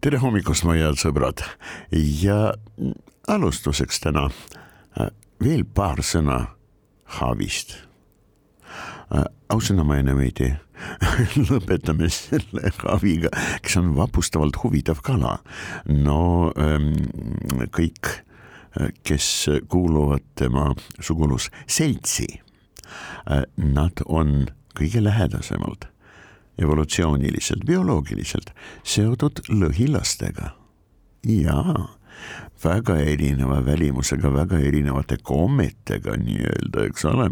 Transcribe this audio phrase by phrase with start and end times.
[0.00, 1.42] Tere hommikust, mu head sõbrad
[1.92, 2.54] ja
[3.28, 4.30] alustuseks täna
[4.96, 5.10] äh,
[5.44, 6.38] veel paar sõna
[7.18, 7.74] haavist.
[9.50, 10.54] ausõna ma enam ei tee
[11.50, 13.28] lõpetame selle haaviga,
[13.60, 15.36] kes on vapustavalt huvitav kala.
[15.84, 16.94] no ähm,
[17.76, 18.14] kõik,
[19.04, 19.28] kes
[19.68, 22.30] kuuluvad tema sugulusseltsi,
[23.28, 25.90] äh, nad on kõige lähedasemalt
[26.58, 30.50] evolutsiooniliselt, bioloogiliselt seotud lõhilastega.
[31.26, 31.88] jaa,
[32.64, 37.30] väga erineva välimusega, väga erinevate kommetega nii-öelda, eks ole,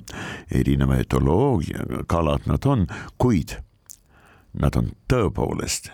[0.51, 2.87] erineva etoloogiaga kalad nad on,
[3.19, 3.57] kuid
[4.59, 5.91] nad on tõepoolest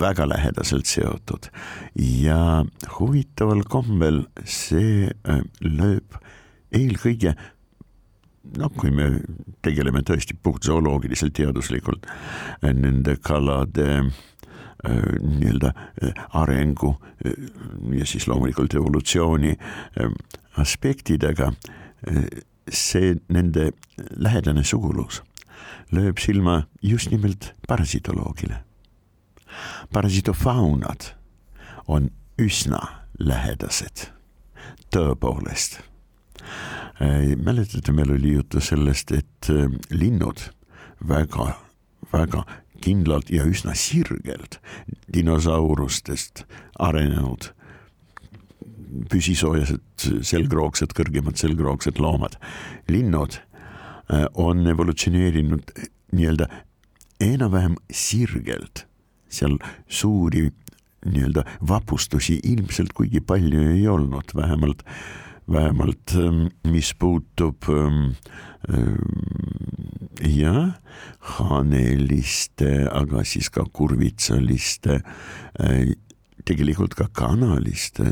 [0.00, 1.48] väga lähedaselt seotud
[1.96, 2.64] ja
[2.98, 6.18] huvitaval kombel see äh, lööb
[6.76, 7.34] eelkõige
[8.58, 9.10] noh, kui me
[9.64, 14.10] tegeleme tõesti puht zooloogiliselt, teaduslikult äh, nende kalade äh,
[14.86, 16.94] nii-öelda äh, arengu
[17.96, 19.54] ja siis loomulikult evolutsiooni
[20.60, 21.48] aspektidega,
[22.68, 23.70] see nende
[24.20, 25.22] lähedane sugulus
[25.96, 28.62] lööb silma just nimelt parasitoloogile.
[29.92, 31.12] parasitofaunad
[31.88, 32.80] on üsna
[33.18, 34.10] lähedased,
[34.92, 35.80] tõepoolest
[37.36, 40.40] mäletate, meil oli juttu sellest, et äh, linnud
[41.08, 41.52] väga,
[42.12, 42.44] väga
[42.80, 44.60] kindlalt ja üsna sirgelt
[45.12, 46.44] dinosaurustest
[46.78, 47.50] arenenud.
[49.12, 52.38] Püsisoojased selgroogsed, kõrgemad selgroogsed loomad,
[52.88, 55.74] linnud äh, on evolutsioneerinud
[56.16, 56.48] nii-öelda
[57.20, 58.86] enam-vähem sirgelt,
[59.28, 59.58] seal
[59.88, 60.48] suuri
[61.06, 68.14] nii-öelda vapustusi ilmselt kuigi palju ei olnud, vähemalt äh, vähemalt ähm, mis puutub ähm,
[68.68, 70.74] äh, jah,
[71.38, 75.00] haneliste, aga siis ka kurvitsaliste,
[75.60, 75.94] äh,
[76.44, 78.10] tegelikult ka kanaliste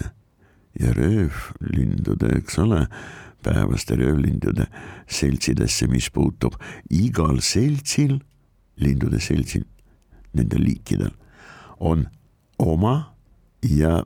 [0.79, 2.87] ja röövlindude, eks ole,
[3.45, 4.67] päevaste röövlindude
[5.07, 6.57] seltsidesse, mis puutub
[6.91, 8.19] igal seltsil,
[8.81, 9.67] lindude seltsil,
[10.35, 11.13] nendel liikidel
[11.79, 12.07] on
[12.59, 13.15] oma
[13.63, 14.03] ja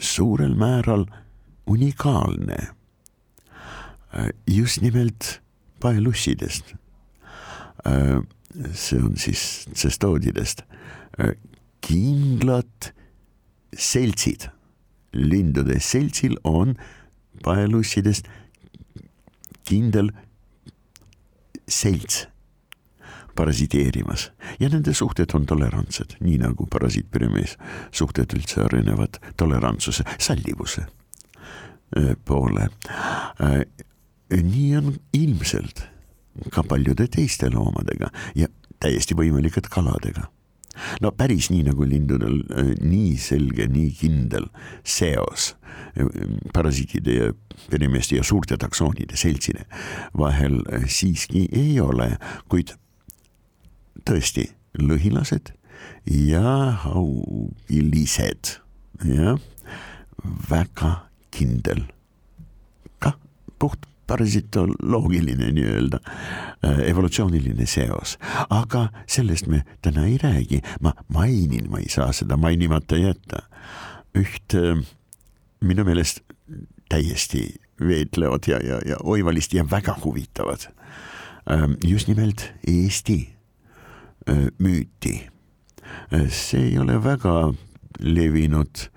[0.00, 1.06] suurel määral
[1.66, 2.56] unikaalne.
[4.46, 5.40] Just nimelt
[5.80, 6.74] paelussidest.
[8.74, 10.62] See on siis tsestoodidest,
[11.80, 12.92] kindlad
[13.72, 14.50] seltsid,
[15.16, 16.76] lindude seltsil on
[17.44, 18.28] paelussidest
[19.64, 20.12] kindel
[21.68, 22.26] selts
[23.36, 24.28] parasiteerimas.
[24.60, 27.56] Ja nende suhted on tolerantsed, nii nagu parasiitpiremees
[27.90, 30.84] suhted üldse arenevad tolerantsuse, sallivuse
[32.24, 32.68] poole.
[34.32, 35.84] Nii on ilmselt
[36.52, 38.08] ka paljude teiste loomadega
[38.38, 38.48] ja
[38.80, 40.28] täiesti võimalik, et kaladega.
[41.04, 42.38] no päris nii nagu lindudel,
[42.80, 44.46] nii selge, nii kindel
[44.84, 45.52] seos
[46.54, 47.26] parasiitide ja
[47.70, 49.66] peremeeste ja suurte taksoonide seltside
[50.18, 52.16] vahel siiski ei ole,
[52.48, 52.72] kuid
[54.08, 54.48] tõesti
[54.80, 55.52] lõhilased
[56.08, 58.56] ja haugilised,
[59.04, 59.36] jah,
[60.48, 60.92] väga
[61.32, 61.86] kindel,
[63.02, 63.16] kah
[63.58, 68.18] puht parasitoloogiline nii-öelda äh, evolutsiooniline seos,
[68.50, 73.44] aga sellest me täna ei räägi, ma mainin, ma ei saa seda mainimata jätta,
[74.18, 74.82] üht äh,
[75.64, 76.20] minu meelest
[76.92, 77.46] täiesti
[77.80, 80.68] veetlevat ja, ja, ja oivalist ja väga huvitavat
[81.50, 83.34] ähm, just nimelt Eesti
[84.28, 85.28] äh, müüti.
[86.28, 87.52] see ei ole väga
[88.00, 88.88] levinud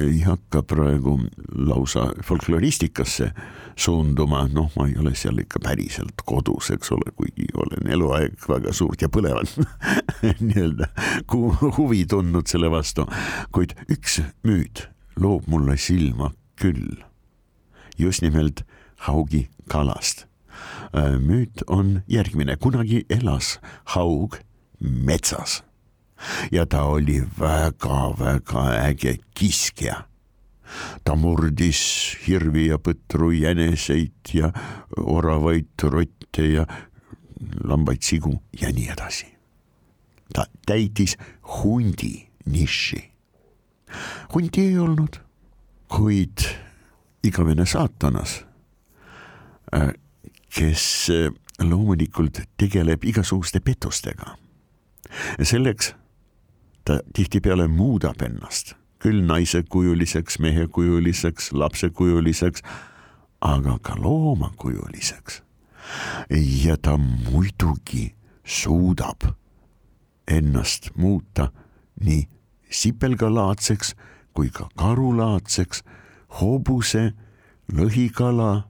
[0.00, 1.18] ei hakka praegu
[1.54, 3.30] lausa folkloristikasse
[3.76, 8.72] suunduma, noh, ma ei ole seal ikka päriselt kodus, eks ole, kuigi olen eluaeg väga
[8.74, 9.50] suurt ja põlevat
[10.46, 10.90] nii-öelda
[11.78, 13.06] huvi tundnud selle vastu,
[13.54, 14.86] kuid üks müüt
[15.20, 17.02] loob mulle silma küll.
[17.98, 18.64] just nimelt
[19.06, 20.26] haugi kalast.
[20.94, 23.58] Äh, müüt on järgmine, kunagi elas
[23.94, 24.38] haug
[24.80, 25.62] metsas
[26.52, 30.04] ja ta oli väga-väga äge kiskja.
[31.04, 34.50] ta murdis hirvi ja põtru, jäneseid ja
[34.96, 36.66] oravaid, rotte ja
[37.64, 39.26] lambaid, sigu ja nii edasi.
[40.32, 43.12] ta täitis hundi niši.
[44.34, 45.20] hundi ei olnud,
[45.88, 46.46] kuid
[47.24, 48.44] igavene saatanas,
[49.74, 49.92] äh,
[50.50, 51.30] kes äh,
[51.60, 54.36] loomulikult tegeleb igasuguste pettustega.
[55.42, 55.94] selleks
[56.84, 62.62] ta tihtipeale muudab ennast küll naisekujuliseks, mehekujuliseks, lapsekujuliseks,
[63.40, 65.42] aga ka loomakujuliseks.
[66.64, 68.14] ja ta muidugi
[68.44, 69.28] suudab
[70.28, 71.52] ennast muuta
[72.00, 72.28] nii
[72.70, 73.94] sipelgalaadseks
[74.34, 75.84] kui ka karulaadseks,
[76.40, 77.12] hobuse,
[77.72, 78.64] lõhikala,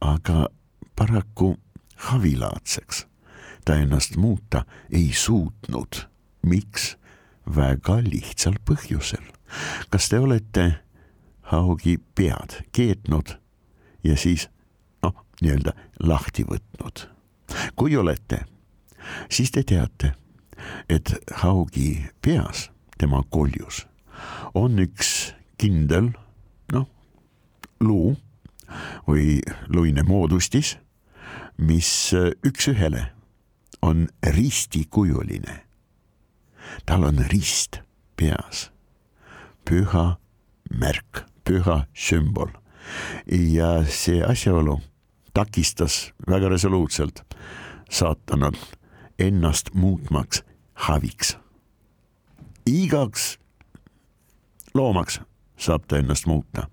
[0.00, 0.48] aga
[0.96, 1.54] paraku
[1.96, 3.06] havilaadseks
[3.64, 6.10] ta ennast muuta ei suutnud.
[6.46, 6.96] miks?
[7.46, 9.34] Väga lihtsal põhjusel
[9.90, 10.64] kas te olete
[11.52, 13.36] haugi pead keetnud
[14.04, 14.48] ja siis
[15.02, 17.06] noh, nii-öelda lahti võtnud?
[17.76, 18.44] kui olete,
[19.30, 20.14] siis te teate,
[20.88, 21.12] et
[21.42, 23.84] haugi peas, tema koljus,
[24.54, 26.14] on üks kindel
[26.72, 26.88] noh,
[27.80, 28.14] luu
[29.06, 30.78] või luine moodustis,
[31.58, 31.90] mis
[32.42, 33.10] üks-ühele
[33.84, 35.60] on ristikujuline.
[36.86, 37.80] Tal on rist
[38.16, 38.70] peas
[39.64, 40.16] püha
[40.70, 42.50] märk, püha sümbol.
[43.26, 44.80] ja see asjaolu
[45.34, 47.24] takistas väga resoluutselt
[47.90, 48.58] saatanat
[49.18, 50.42] ennast muutmaks
[50.74, 51.36] haviks.
[52.66, 53.38] igaks
[54.74, 55.20] loomaks
[55.56, 56.68] saab ta ennast muuta,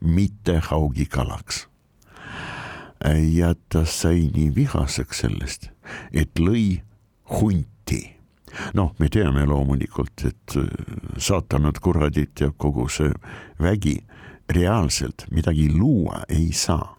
[0.00, 1.68] mitte haugikalaks.
[3.32, 5.70] ja ta sai nii vihaseks sellest,
[6.12, 6.82] et lõi
[7.40, 8.15] hunti
[8.74, 10.68] noh, me teame loomulikult, et äh,
[11.18, 13.12] saatanad, kuradid ja kogu see
[13.62, 13.98] vägi
[14.52, 16.96] reaalselt midagi luua ei saa.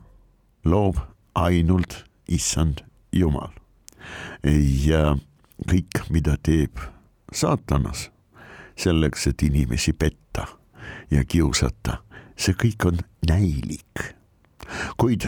[0.68, 0.98] loob
[1.36, 3.54] ainult issand Jumal.
[4.84, 5.16] ja
[5.68, 6.80] kõik, mida teeb
[7.34, 8.10] saatanas
[8.78, 10.48] selleks, et inimesi petta
[11.12, 12.02] ja kiusata,
[12.38, 14.14] see kõik on näilik.
[14.98, 15.28] kuid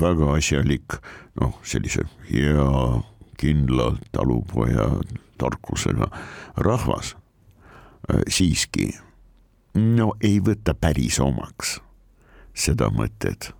[0.00, 1.00] väga asjalik,
[1.40, 2.68] noh, sellise hea
[3.40, 4.88] kindla talupoja
[5.40, 6.10] tarkusega
[6.66, 8.90] rahvas äh, siiski
[9.78, 11.78] no ei võta päris omaks
[12.54, 13.52] seda mõtet.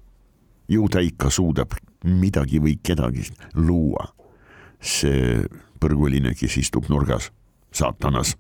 [0.69, 1.75] ju ta ikka suudab
[2.05, 4.13] midagi või kedagi luua.
[4.81, 5.45] see
[5.81, 7.31] põrguline, kes istub nurgas,
[7.73, 8.37] saatanas.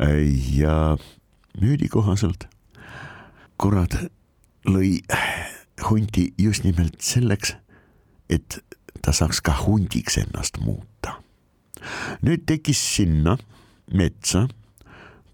[0.00, 0.24] Äh,
[0.56, 0.96] ja
[1.60, 2.48] müüdi kohaselt
[3.58, 3.96] kurat
[4.68, 4.98] lõi
[5.88, 7.54] hundi just nimelt selleks,
[8.28, 8.58] et
[9.02, 11.20] ta saaks ka hundiks ennast muuta
[12.24, 13.36] nüüd tekkis sinna
[13.94, 14.46] metsa,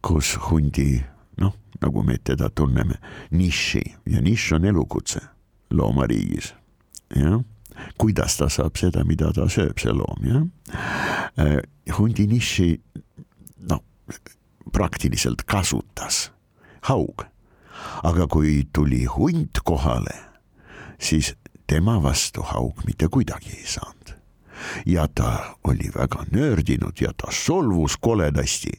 [0.04, 1.02] kus hundi,
[1.40, 2.98] noh, nagu me teda tunneme,
[3.30, 5.22] niši ja nišš on elukutse
[5.70, 6.54] loomariigis,
[7.16, 7.40] jah
[7.98, 10.42] kuidas ta saab seda, mida ta sööb, see loom, jah.
[11.40, 11.60] Äh,
[11.96, 12.68] hundi niši,
[13.70, 13.82] noh,
[14.72, 16.28] praktiliselt kasutas
[16.88, 17.26] haug.
[18.04, 20.14] aga kui tuli hunt kohale,
[21.00, 21.32] siis
[21.66, 24.19] tema vastu haug mitte kuidagi ei saanud
[24.86, 28.72] ja ta oli väga nördinud ja ta solvus koledasti.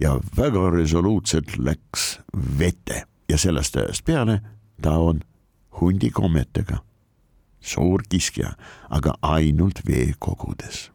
[0.00, 2.20] Ja väga resoluutselt läks
[2.58, 3.04] vette.
[3.28, 4.40] Ja sellest ajast peale
[4.82, 5.20] ta on
[5.80, 6.78] hundi kommetega
[7.66, 8.52] suur kiskja,
[8.90, 10.90] aga ainult veekogudes.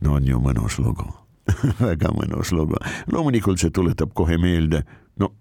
[0.00, 1.06] no on ju mõnus lugu.
[1.80, 2.78] Väga mõnus lugu,
[3.10, 4.84] loomulikult see tuletab kohe meelde,
[5.18, 5.32] no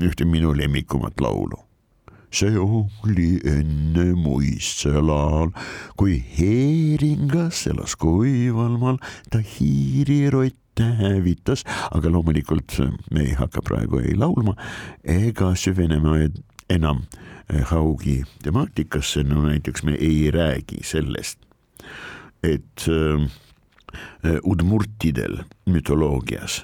[0.00, 1.58] ühte minu lemmikumat laulu
[2.30, 5.50] see oli enne muistsel ajal,
[5.98, 12.78] kui heeringas elas kuival maal, ta hiirirotte hävitas, aga loomulikult
[13.10, 14.54] me ei hakka praegu ei laulma
[15.04, 16.20] ega süvenema
[16.70, 17.04] enam
[17.72, 21.42] haugi temaatikasse, no näiteks me ei räägi sellest,
[22.42, 23.28] et äh,
[24.46, 26.62] udmurtidel mütoloogias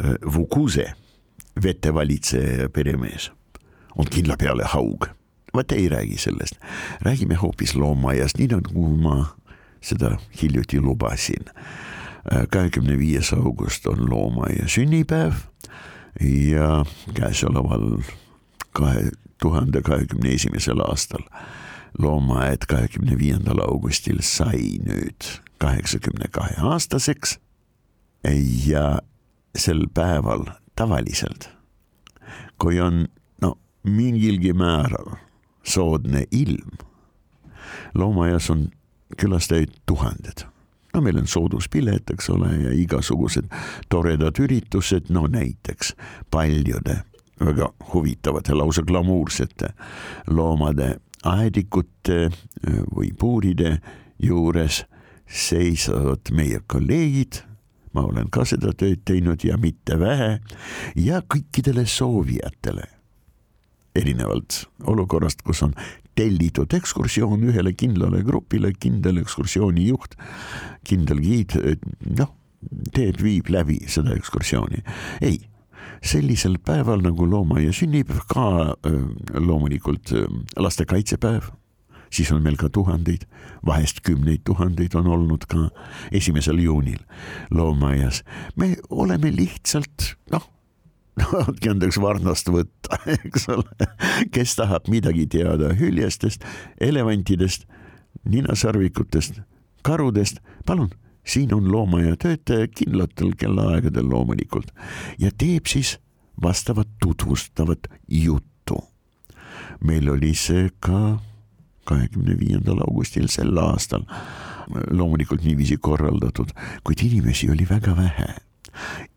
[0.00, 0.92] äh, Vukuse
[1.62, 3.30] vetevalitseja peremees
[3.96, 5.06] on kindla peale haug.
[5.54, 6.54] vaat ei räägi sellest,
[7.02, 9.36] räägime hoopis loomaaiast, nii nagu ma
[9.80, 11.44] seda hiljuti lubasin.
[12.50, 15.34] kahekümne viies august on loomaaia sünnipäev
[16.20, 16.84] ja
[17.14, 18.00] käesoleval
[18.72, 21.26] kahe tuhande kahekümne esimesel aastal
[21.98, 27.38] loomaaed kahekümne viiendal augustil sai nüüd kaheksakümne kahe aastaseks
[28.66, 28.98] ja
[29.56, 31.50] sel päeval tavaliselt,
[32.58, 33.06] kui on
[33.84, 35.16] mingilgi määral
[35.64, 36.70] soodne ilm.
[37.94, 38.68] loomaaias on
[39.20, 40.44] külastajaid tuhanded.
[40.94, 43.48] no meil on sooduspilet, eks ole, ja igasugused
[43.88, 45.94] toredad üritused, no näiteks
[46.30, 47.02] paljude
[47.40, 49.68] väga huvitavate, lausa glamuursete
[50.30, 52.30] loomade aedikute
[52.94, 53.78] või puuride
[54.22, 54.84] juures
[55.26, 57.40] seisavad meie kolleegid,
[57.94, 60.38] ma olen ka seda tööd teinud ja mitte vähe,
[60.96, 62.86] ja kõikidele soovijatele.
[63.94, 65.74] Erinevalt olukorrast, kus on
[66.18, 70.14] tellitud ekskursioon ühele kindlale grupile, kindel ekskursiooni juht,
[70.86, 71.56] kindel giid,
[72.18, 72.30] noh,
[72.94, 74.82] teeb, viib läbi seda ekskursiooni.
[75.20, 75.40] ei,
[76.04, 78.76] sellisel päeval nagu loomaaia sünnipäev, ka
[79.40, 80.14] loomulikult
[80.56, 81.50] lastekaitsepäev,
[82.14, 83.26] siis on meil ka tuhandeid,
[83.66, 85.68] vahest kümneid tuhandeid on olnud ka
[86.12, 87.00] esimesel juunil
[87.50, 88.22] loomaaias.
[88.56, 90.53] me oleme lihtsalt noh,
[91.22, 93.88] andke andeks varnast võtta, eks ole,
[94.34, 96.44] kes tahab midagi teada hüljestest,
[96.82, 97.68] elevantidest,
[98.30, 99.40] ninasarvikutest,
[99.86, 100.90] karudest, palun,
[101.26, 104.72] siin on loomaaia töötaja kindlatel kellaaegadel loomulikult
[105.18, 105.98] ja teeb siis
[106.42, 108.80] vastavat tutvustavat juttu.
[109.84, 111.20] meil oli see ka
[111.84, 114.04] kahekümne viiendal augustil sel aastal
[114.90, 116.54] loomulikult niiviisi korraldatud,
[116.84, 118.34] kuid inimesi oli väga vähe.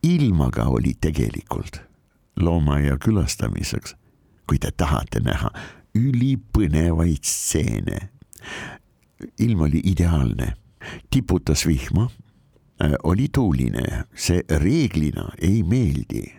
[0.03, 1.86] ilmaga oli tegelikult
[2.39, 3.95] loomaaia külastamiseks,
[4.47, 5.51] kui te tahate näha
[5.97, 8.09] ülipõnevaid stseene.
[9.39, 10.53] ilm oli ideaalne,
[11.09, 12.09] tiputas vihma,
[12.81, 16.37] äh, oli tuuline, see reeglina ei meeldi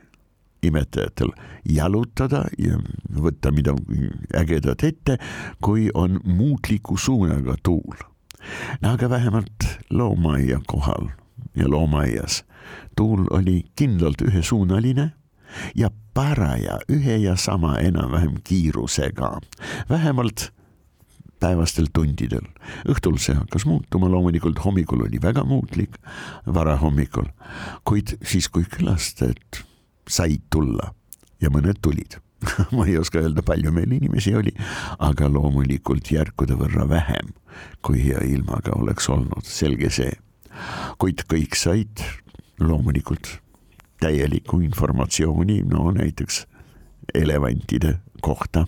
[0.62, 1.32] imetajatel
[1.64, 2.78] jalutada ja
[3.22, 5.18] võtta midagi ägedat ette,
[5.62, 7.96] kui on muutliku suunaga tuul.
[8.82, 11.10] aga vähemalt loomaaia kohal
[11.56, 12.44] ja loomaaias
[12.96, 15.10] tuul oli kindlalt ühesuunaline
[15.76, 19.38] ja paraja ühe ja sama enam-vähem kiirusega,
[19.90, 20.50] vähemalt
[21.40, 22.46] päevastel tundidel.
[22.88, 25.98] õhtul see hakkas muutuma, loomulikult hommikul oli väga muutlik,
[26.46, 27.30] varahommikul,
[27.84, 29.62] kuid siis, kui külastajad
[30.08, 30.94] said tulla
[31.40, 32.18] ja mõned tulid
[32.74, 34.52] ma ei oska öelda, palju meil inimesi oli,
[35.02, 37.32] aga loomulikult järkude võrra vähem,
[37.82, 40.12] kui hea ilmaga oleks olnud, selge see.
[40.98, 42.02] kuid kõik said
[42.62, 43.38] loomulikult
[44.00, 46.46] täielikku informatsiooni, no näiteks
[47.14, 48.66] elevantide kohta.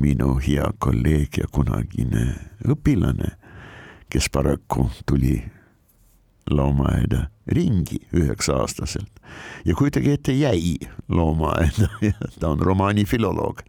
[0.00, 2.26] minu hea kolleeg ja kunagine
[2.70, 3.32] õpilane,
[4.10, 5.42] kes paraku tuli
[6.50, 9.20] loomaaeda ringi üheksa-aastaselt
[9.64, 10.76] ja kujutage ette, jäi
[11.08, 11.88] loomaaeda
[12.40, 13.60] ta on romaani filoloog,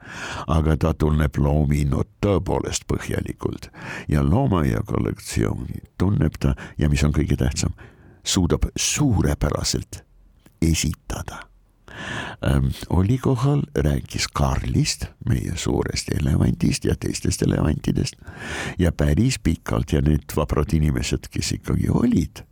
[0.48, 3.72] aga ta tunneb loomi no tõepoolest põhjalikult
[4.08, 7.74] ja loomaaia kollektsiooni tunneb ta ja mis on kõige tähtsam,
[8.24, 10.07] suudab suurepäraselt
[10.62, 11.40] esitada
[12.44, 12.68] ähm,.
[12.90, 18.16] oli kohal, rääkis Karlist, meie suurest elevandist ja teistest elevantidest
[18.80, 22.44] ja päris pikalt ja need vaprad inimesed, kes ikkagi olid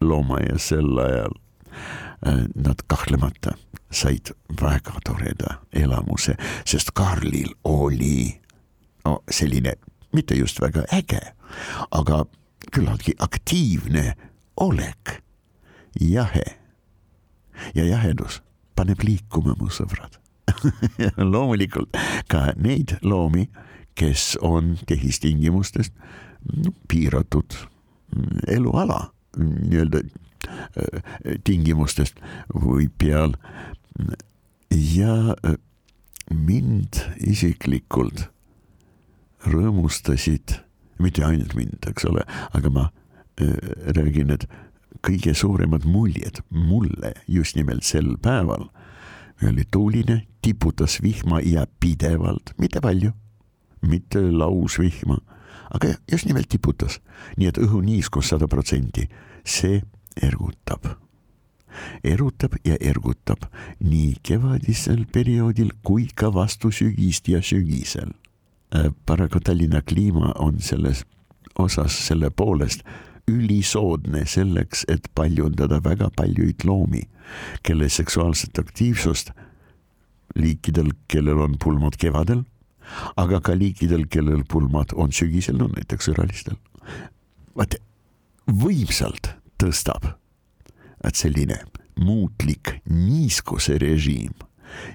[0.00, 1.34] loomaaias sel ajal
[2.26, 3.56] äh,, nad kahtlemata
[3.90, 6.34] said väga toreda elamuse,
[6.64, 8.40] sest Karlil oli
[9.04, 9.72] no selline
[10.12, 11.20] mitte just väga äge,
[11.90, 12.24] aga
[12.72, 14.12] küllaltki aktiivne
[14.60, 15.22] olek,
[16.00, 16.44] jahe
[17.78, 18.42] ja jahedus
[18.78, 20.18] paneb liikuma, mu sõbrad
[21.32, 21.96] loomulikult
[22.30, 23.48] ka neid loomi,
[23.98, 25.94] kes on tehistingimustest
[26.62, 27.56] no, piiratud
[28.48, 29.08] eluala
[29.38, 31.02] nii-öelda äh,
[31.44, 32.20] tingimustest
[32.54, 33.34] või peal.
[34.70, 35.58] ja äh,
[36.30, 38.28] mind isiklikult
[39.48, 40.58] rõõmustasid,
[40.98, 43.54] mitte ainult mind, eks ole, aga ma äh,
[43.96, 44.48] räägin, et
[45.06, 48.68] kõige suuremad muljed mulle just nimelt sel päeval
[49.46, 53.10] oli tuuline, tiputas vihma ja pidevalt, mitte palju,
[53.82, 55.18] mitte lausvihma,
[55.74, 57.00] aga just nimelt tiputas,
[57.36, 59.08] nii et õhuniiskus sada protsenti,
[59.44, 59.82] see
[60.22, 60.96] ergutab.
[62.04, 63.44] erutab ja ergutab
[63.80, 68.10] nii kevadisel perioodil kui ka vastu sügist ja sügisel.
[68.74, 71.04] Äh, paraku Tallinna kliima on selles
[71.58, 72.82] osas selle poolest
[73.28, 77.02] ülisoodne selleks, et paljundada väga paljuid loomi,
[77.62, 79.30] kelle seksuaalset aktiivsust
[80.38, 82.44] liikidel, kellel on pulmad kevadel,
[83.16, 86.56] aga ka liikidel, kellel pulmad on sügisel, no näiteks sõralistel.
[87.56, 87.74] vaat
[88.46, 90.14] võimsalt tõstab,
[91.04, 91.58] et selline
[91.98, 94.32] muutlik niiskuse režiim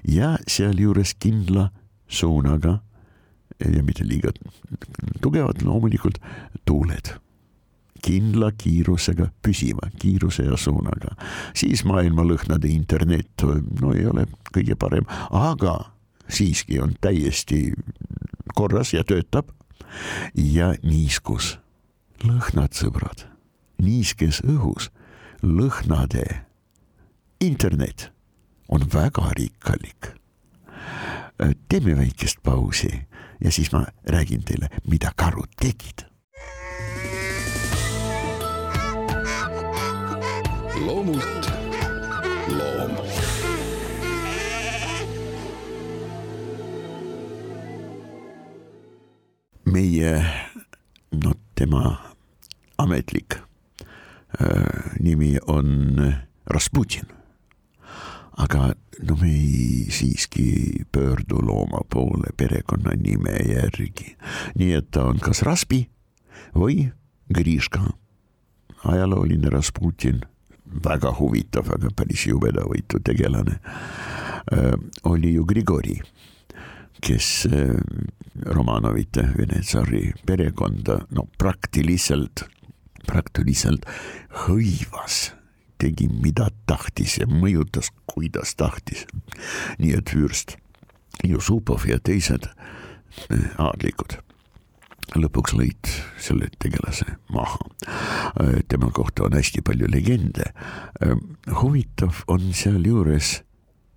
[0.08, 1.68] ja sealjuures kindla
[2.08, 2.78] suunaga
[3.60, 4.32] ja mitte liiga
[5.22, 6.18] tugevad loomulikult
[6.64, 7.12] tuuled
[8.04, 11.14] kindla kiirusega, püsiva kiiruse ja suunaga,
[11.56, 13.44] siis maailmalõhnade internet
[13.80, 15.78] no ei ole kõige parem, aga
[16.28, 17.72] siiski on täiesti
[18.54, 19.48] korras ja töötab.
[20.34, 21.58] ja niiskus,
[22.24, 23.28] lõhnad, sõbrad,
[23.78, 24.90] niiskes õhus,
[25.42, 26.24] lõhnade
[27.40, 28.10] internet,
[28.68, 30.10] on väga rikkalik.
[31.68, 33.06] teeme väikest pausi
[33.44, 36.13] ja siis ma räägin teile, mida karud tegid.
[40.80, 41.50] Loomult
[42.48, 42.96] loom
[49.64, 50.24] meie,
[51.10, 52.14] no tema
[52.78, 55.98] ametlik äh, nimi on
[56.46, 57.06] Rasputin.
[58.36, 64.16] aga no me ei siiski pöördu looma poole perekonnanime järgi,
[64.58, 65.84] nii et ta on kas Raspi
[66.54, 66.90] või
[67.34, 67.80] Griška.
[68.84, 70.20] ajalooline Rasputin,
[70.84, 74.74] väga huvitav, aga päris jubedavõitu tegelane äh,,
[75.10, 76.00] oli ju Grigori
[77.04, 77.74] kes äh,
[78.46, 82.46] Romanovite Vene tsaari perekonda no praktiliselt,
[83.06, 83.84] praktiliselt
[84.46, 85.34] hõivas,
[85.80, 89.04] tegi mida tahtis ja mõjutas, kuidas tahtis.
[89.78, 90.56] nii et Fürst
[91.24, 94.16] Jussupov ja teised äh, aadlikud
[95.14, 95.90] lõpuks lõid
[96.22, 97.60] selle tegelase maha.
[98.40, 100.52] Äh, tema kohta on hästi palju legende.
[101.62, 103.42] huvitav on sealjuures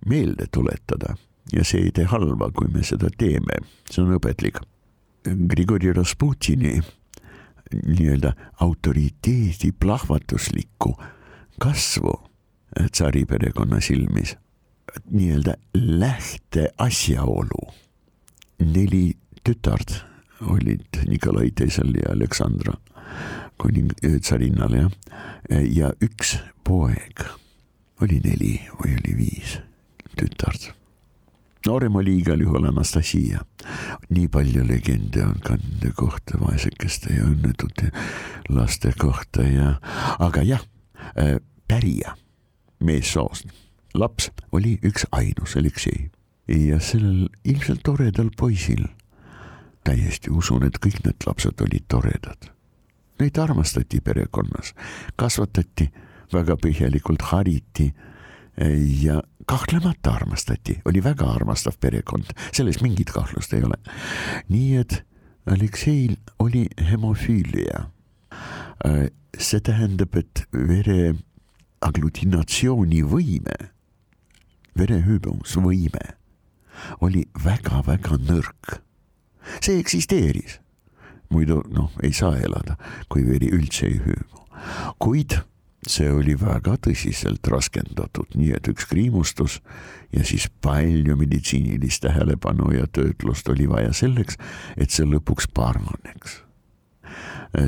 [0.06, 1.16] meelde tuletada
[1.52, 4.60] ja see ei tee halba, kui me seda teeme, see on õpetlik.
[5.24, 6.78] Grigori Rasputini
[7.74, 8.32] nii-öelda
[8.64, 10.94] autoriteedi plahvatuslikku
[11.60, 12.14] kasvu
[12.92, 14.36] tsaari perekonna silmis,
[15.10, 17.72] nii-öelda lähteasjaolu.
[18.58, 20.04] neli tütart
[20.40, 22.76] olid Nikolai teisel ja Aleksandra
[23.58, 23.90] kuning
[24.22, 24.90] tsarinnal jah,
[25.50, 27.24] ja üks poeg,
[28.02, 29.58] oli neli või oli viis
[30.18, 30.72] tütart.
[31.66, 33.42] Noorem oli igal juhul Anastasia.
[34.08, 37.90] nii palju legende on kande kohta, vaesekeste ja õnnetute
[38.48, 39.74] laste kohta ja,
[40.18, 40.62] aga jah
[41.18, 41.36] äh,,
[41.68, 42.14] pärija
[42.80, 43.50] meessoost,
[43.94, 46.10] laps oli üks ainus Aleksei.
[46.48, 48.86] Ja sellel ilmselt toredal poisil,
[49.88, 52.50] täiesti usun, et kõik need lapsed olid toredad.
[53.18, 54.74] Neid armastati perekonnas,
[55.18, 55.88] kasvatati
[56.32, 57.88] väga põhjalikult, hariti
[59.02, 63.78] ja kahtlemata armastati, oli väga armastav perekond, selles mingit kahtlust ei ole.
[64.48, 65.02] nii et
[65.48, 67.86] Alekseil oli hemofüülia.
[69.38, 71.14] See tähendab, et vere
[71.80, 73.56] aglutinatsioonivõime,
[74.76, 76.04] verehüübumusvõime
[77.00, 78.82] oli väga-väga nõrk.
[79.60, 80.58] See eksisteeris,
[81.30, 84.44] muidu noh, ei saa elada, kui veri üldse ei hüübu,
[84.98, 85.38] kuid
[85.88, 89.58] see oli väga tõsiselt raskendatud, nii et üks kriimustus
[90.12, 94.38] ja siis palju meditsiinilist tähelepanu ja töötlust oli vaja selleks,
[94.76, 96.42] et see lõpuks paraneks.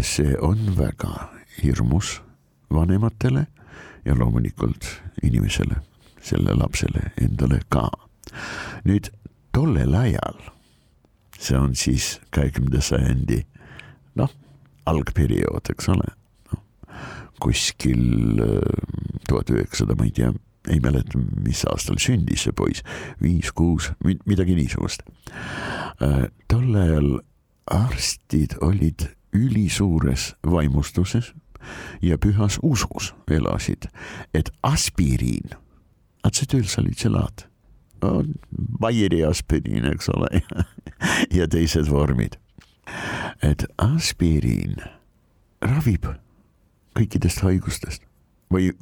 [0.03, 1.31] see on väga
[1.63, 2.21] hirmus
[2.71, 3.47] vanematele
[4.05, 4.87] ja loomulikult
[5.23, 5.81] inimesele,
[6.23, 7.89] selle lapsele endale ka.
[8.85, 9.11] nüüd
[9.53, 10.39] tollel ajal,
[11.41, 13.43] see on siis kahekümnenda sajandi
[14.21, 14.33] noh,
[14.87, 16.11] algperiood, eks ole
[17.41, 18.61] kuskil äh,
[19.29, 20.33] tuhat üheksasada, ma ei tea,
[20.69, 22.85] ei mäleta, mis aastal sündis see poiss,
[23.23, 25.07] viis, kuus, midagi niisugust.
[26.05, 27.11] Äh, tol ajal
[27.71, 31.33] arstid olid ülisuures vaimustuses
[32.03, 33.89] ja pühas usus elasid,
[34.35, 35.57] et aspiriin,
[38.01, 38.27] atsetiilsalütselaat,
[38.81, 40.43] Bayeri aspiriin, eks ole
[41.39, 42.37] ja teised vormid,
[43.43, 44.77] et aspiriin
[45.61, 46.07] ravib
[46.97, 48.03] kõikidest haigustest
[48.53, 48.73] või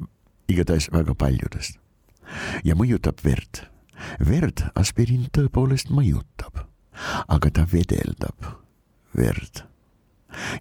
[0.49, 1.79] igatahes väga paljudest
[2.63, 3.65] ja mõjutab verd.
[4.23, 6.63] verd aspiriin tõepoolest mõjutab,
[7.27, 8.45] aga ta vedeldab
[9.15, 9.65] verd.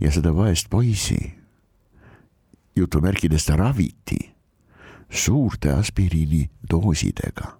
[0.00, 1.38] Ja seda vaest poisi
[2.76, 4.18] jutumärkides raviti
[5.10, 7.58] suurte aspiriini doosidega,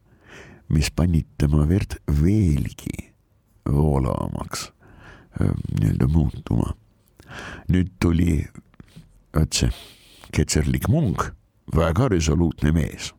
[0.68, 3.12] mis panid tema verd veelgi
[3.68, 4.72] voolavamaks
[5.38, 6.74] nii-öelda muutuma.
[7.68, 8.48] nüüd tuli
[9.37, 9.68] vot see
[10.33, 11.31] ketserlik munk,
[11.76, 13.12] väga resoluutne mees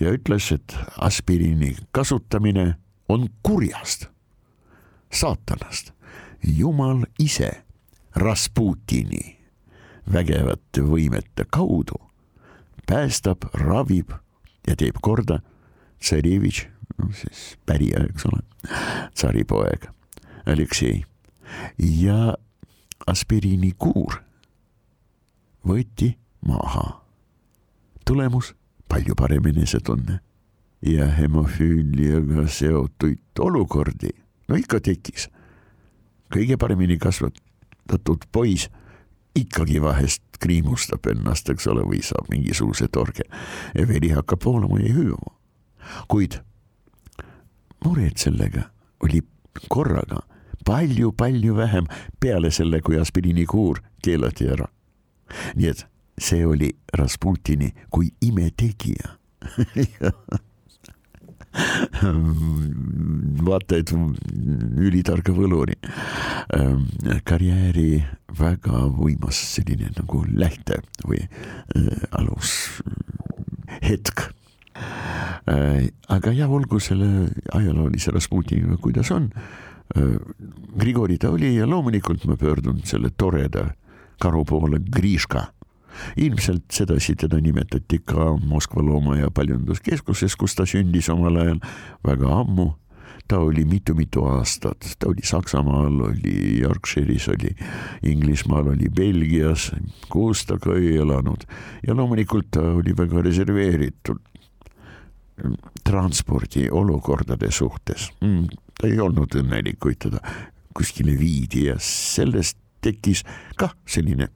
[0.00, 2.74] ja ütles, et aspiriini kasutamine
[3.08, 4.08] on kurjast,
[5.12, 5.92] saatanast.
[6.42, 7.64] jumal ise
[8.16, 9.38] Rasputini
[10.12, 11.96] vägevate võimete kaudu
[12.86, 14.10] päästab, ravib
[14.66, 15.38] ja teeb korda
[16.02, 16.66] tsarevitš,
[16.98, 18.42] noh siis pärija, eks ole,
[19.14, 19.88] tsaripoeg
[20.46, 21.04] Aleksei
[21.78, 22.34] ja
[23.06, 24.18] aspiriini kuur
[25.66, 27.02] võeti maha.
[28.04, 28.54] tulemus
[28.88, 30.18] palju parem enesetunne
[30.82, 34.10] ja hemofüüliaga seotud olukordi,
[34.48, 35.28] no ikka tekkis.
[36.32, 38.68] kõige paremini kasvatatud poiss
[39.36, 43.24] ikkagi vahest kriimustab ennast, eks ole, või saab mingisuguse torge
[43.74, 45.36] ja veri hakkab voolama ja hüüama.
[46.08, 46.40] Kuid
[47.84, 48.68] mured sellega
[49.02, 49.22] oli
[49.68, 50.22] korraga
[50.64, 51.86] palju-palju vähem
[52.20, 54.66] peale selle, kui aspiriinikuur keelati ära.
[55.56, 55.86] nii et
[56.20, 59.16] see oli Rasputini kui imetegija
[63.48, 65.76] vaata, et ülitarga võluri
[66.56, 66.84] ähm,
[67.28, 68.04] karjääri
[68.38, 71.28] väga võimas selline nagu lähte või äh,
[72.20, 72.76] alushetk
[74.20, 74.32] äh,.
[76.08, 79.30] Aga jah, olgu selle ajaloolise Rasputiniga, kuidas on
[79.96, 80.18] äh,.
[80.78, 83.66] Grigori ta oli ja loomulikult ma pöördun selle toreda
[84.22, 85.50] karu poole Griška
[86.16, 91.60] ilmselt sedasi teda nimetati ka Moskva looma- ja paljunduskeskuses, kus ta sündis omal ajal
[92.04, 92.72] väga ammu.
[93.28, 97.54] ta oli mitu-mitu aastat, ta oli Saksamaal, oli Yorkshire'is, oli
[98.02, 99.70] Inglismaal, oli Belgias,
[100.10, 101.46] kus ta ka ei elanud
[101.86, 104.18] ja loomulikult ta oli väga reserveeritud
[105.84, 108.46] transpordi olukordade suhtes mm,.
[108.80, 110.20] ta ei olnud õnnelik, kui teda
[110.76, 113.24] kuskile viidi ja sellest tekkis
[113.56, 114.28] kah selline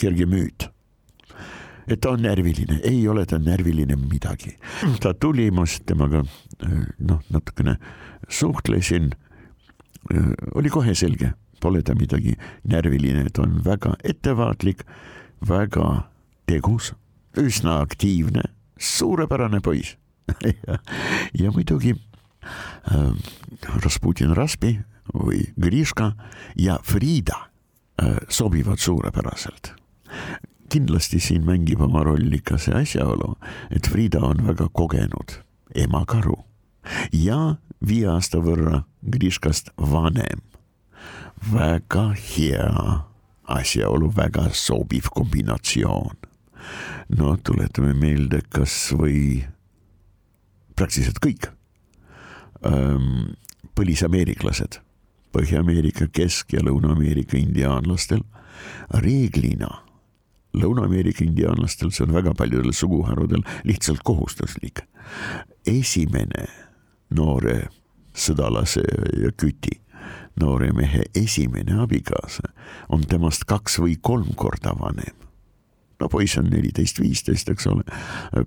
[0.00, 0.70] kerge müüt
[1.90, 4.56] et ta on närviline, ei ole ta närviline midagi.
[5.02, 6.22] ta tuli, ma temaga
[6.98, 7.76] noh, natukene
[8.28, 9.10] suhtlesin.
[10.54, 12.36] oli kohe selge, pole ta midagi
[12.68, 14.84] närviline, ta on väga ettevaatlik,
[15.48, 16.10] väga
[16.46, 16.92] tegus,
[17.36, 18.42] üsna aktiivne,
[18.78, 19.99] suurepärane poiss
[20.66, 20.78] ja,
[21.34, 23.12] ja muidugi äh,
[23.84, 24.78] Rasputin Raspi
[25.14, 26.12] või Griška
[26.56, 27.46] ja Frida
[28.02, 29.74] äh, sobivad suurepäraselt
[30.70, 33.34] kindlasti siin mängib oma rolli ka see asjaolu,
[33.74, 35.40] et Frida on väga kogenud
[35.74, 36.36] emakaru
[37.14, 40.42] ja viie aasta võrra Griškast vanem.
[41.40, 43.04] väga hea
[43.48, 46.16] asjaolu, väga sobiv kombinatsioon.
[47.18, 49.46] no tuletame meelde kasvõi
[50.80, 51.50] praktiliselt kõik
[53.78, 54.80] põlisameeriklased,
[55.32, 58.24] Põhja-Ameerika, Kesk- ja Lõuna-Ameerika indiaanlastel
[58.90, 59.70] reeglina
[60.58, 64.82] Lõuna-Ameerika indiaanlastel, see on väga paljudel suguharudel lihtsalt kohustuslik.
[65.66, 66.48] esimene
[67.10, 67.68] noore
[68.14, 68.82] sõdalase
[69.22, 69.80] ja küti,
[70.40, 72.42] noore mehe esimene abikaasa
[72.88, 75.29] on temast kaks või kolm korda vanem.
[76.10, 77.84] Poiss on neliteist, viisteist, eks ole.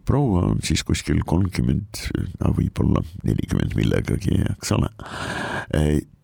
[0.06, 2.04] proua on siis kuskil kolmkümmend,
[2.44, 4.92] võib-olla nelikümmend millegagi, eks ole.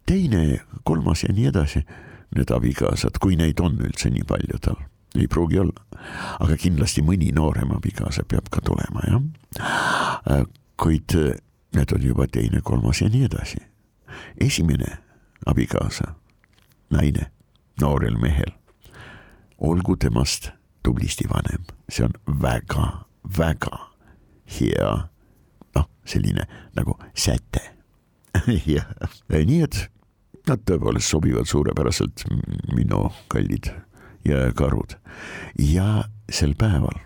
[0.06, 0.44] teine,
[0.84, 1.84] kolmas ja nii edasi,
[2.36, 4.80] need abikaasad, kui neid on üldse nii palju tal
[5.16, 5.86] ei pruugi olla.
[6.40, 10.46] aga kindlasti mõni noorem abikaasa peab ka tulema, jah.
[10.78, 11.16] kuid
[11.76, 13.58] need on juba teine, kolmas ja nii edasi.
[14.40, 14.98] esimene
[15.46, 16.14] abikaasa,
[16.90, 17.32] naine,
[17.82, 18.54] noorel mehel,
[19.58, 20.52] olgu temast
[20.84, 23.06] tublisti vanem, see on väga,
[23.38, 23.80] väga
[24.60, 24.92] hea,
[25.76, 27.64] noh, selline nagu säte.
[28.70, 28.88] Jah,
[29.30, 29.84] nii et
[30.50, 32.24] nad tõepoolest sobivad suurepäraselt
[32.74, 33.72] minu kallid
[34.26, 34.96] jõekarud
[35.62, 36.98] ja sel päeval,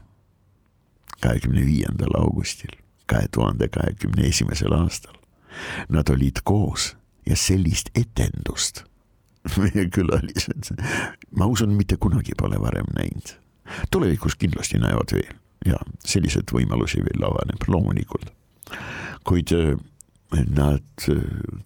[1.24, 5.16] kahekümne viiendal augustil kahe tuhande kahekümne esimesel aastal,
[5.90, 6.94] nad olid koos
[7.26, 8.84] ja sellist etendust
[9.60, 10.72] meie külalised,
[11.36, 13.36] ma usun, mitte kunagi pole varem näinud.
[13.91, 15.34] Tulevikus kindlasti näevad veel
[15.65, 18.32] ja selliseid võimalusi veel avaneb loomulikult.
[19.23, 19.76] kuid äh,
[20.49, 21.21] nad äh,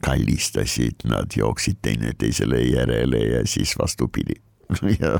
[0.05, 4.35] kallistasid, nad jooksid teineteisele järele ja siis vastupidi
[5.01, 5.19] ja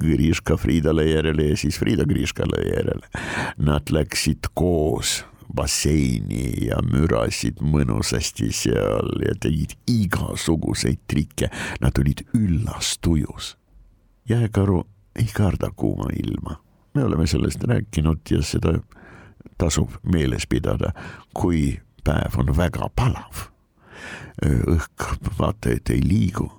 [0.00, 3.08] Griška Friidale järele ja siis Friida Griškale järele.
[3.58, 11.50] Nad läksid koos basseini ja mürasid mõnusasti seal ja tegid igasuguseid trikke.
[11.82, 13.57] Nad olid üllas-tujus.
[14.28, 14.86] Jääkaru
[15.16, 16.62] ei karda kuuma ilma.
[16.94, 18.78] me oleme sellest rääkinud ja seda
[19.58, 20.92] tasub meeles pidada,
[21.34, 23.48] kui päev on väga palav.
[24.46, 25.06] õhk
[25.38, 26.52] vaata, et ei liigu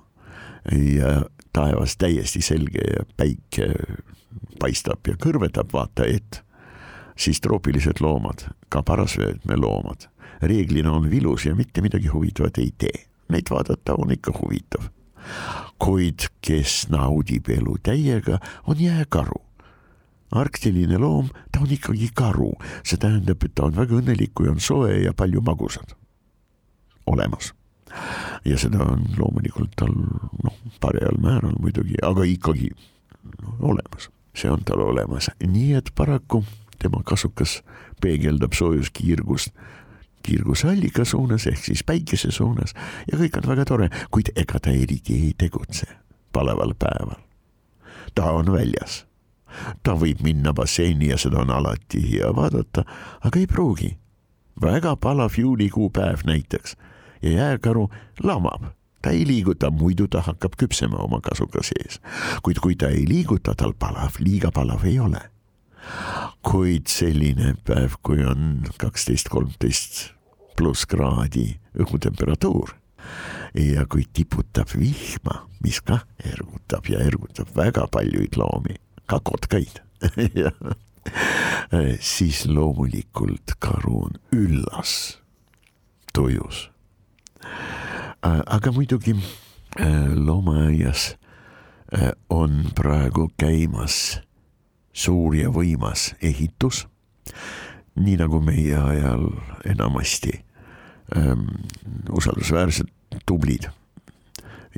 [0.70, 3.72] ja taevas täiesti selge ja päike
[4.60, 6.42] paistab ja kõrvetab vaata ett,
[7.16, 10.06] siis troopilised loomad, ka parasvöötme loomad,
[10.42, 13.06] reeglina on vilus ja mitte midagi huvitavat ei tee.
[13.30, 14.90] Neid vaadata on ikka huvitav.
[15.80, 19.40] Kuid kes naudib elu täiega, on jääkaru.
[20.30, 22.52] arktiline loom, ta on ikkagi karu,
[22.86, 25.96] see tähendab, et ta on väga õnnelik, kui on soe ja palju magusat
[27.10, 27.50] olemas.
[28.46, 32.70] Ja seda on loomulikult tal noh, paremal määral muidugi, aga ikkagi
[33.42, 34.06] no, olemas,
[34.38, 36.44] see on tal olemas, nii et paraku
[36.78, 37.58] tema kasukas
[38.00, 39.50] peegeldab soojuskiirgust
[40.22, 42.74] kiirgusallika suunas ehk siis päikese suunas
[43.12, 45.86] ja kõik on väga tore, kuid ega ta eriti ei tegutse
[46.32, 47.20] palaval päeval.
[48.14, 49.06] ta on väljas,
[49.82, 52.84] ta võib minna basseini ja seda on alati hea vaadata,
[53.20, 53.96] aga ei pruugi.
[54.60, 56.76] väga palav juulikuu päev näiteks
[57.22, 57.88] ja jääkaru
[58.22, 58.64] lamab
[59.02, 62.00] ta ei liiguta, muidu ta hakkab küpsema oma kasuka sees.
[62.42, 65.20] kuid kui ta ei liiguta, tal palav, liiga palav ei ole.
[66.46, 70.10] Kuid selline päev, kui on kaksteist, kolmteist
[70.56, 72.74] pluss kraadi õhutemperatuur
[73.56, 78.76] ja kui tiputab vihma, mis kah ergutab ja ergutab väga paljuid loomi,
[79.10, 79.80] ka kotkaid
[82.00, 85.18] siis loomulikult karu on üllas,
[86.14, 86.68] tujus.
[88.20, 89.14] Äh, aga muidugi
[89.80, 91.16] äh, loomaaias
[91.94, 94.20] äh, on praegu käimas
[95.00, 96.84] suur ja võimas ehitus,
[98.00, 99.28] nii nagu meie ajal
[99.68, 100.34] enamasti
[101.16, 101.46] ähm,
[102.12, 102.90] usaldusväärsed,
[103.26, 103.68] tublid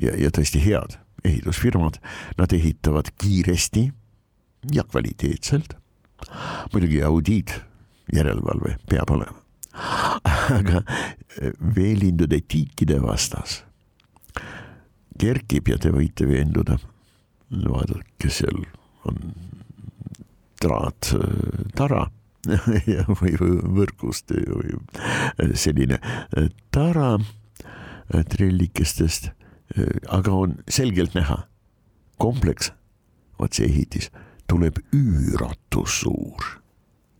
[0.01, 1.99] ja, ja tõesti head ehitusfirmad,
[2.37, 3.91] nad ehitavad kiiresti
[4.73, 5.77] ja kvaliteetselt.
[6.73, 7.61] muidugi audiit,
[8.13, 9.39] järelevalve peab olema.
[10.57, 10.83] Aga
[11.41, 13.63] eh, veelindude tiikide vastas.
[15.19, 16.77] Kerkib ja te võite veenduda,
[17.51, 18.63] vaadake, seal
[19.07, 19.19] on
[20.63, 22.07] traat, eh, tara
[23.21, 24.75] või võrgust või
[25.55, 25.95] selline
[26.75, 27.13] tara
[28.11, 29.29] trellikestest,
[30.11, 31.37] aga on selgelt näha,
[32.19, 32.73] kompleks,
[33.39, 34.09] vot see ehitis
[34.53, 36.49] tuleb üüratu suur,